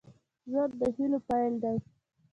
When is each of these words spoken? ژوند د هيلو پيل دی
ژوند 0.49 0.71
د 0.79 0.81
هيلو 0.95 1.19
پيل 1.27 1.53
دی 1.63 1.77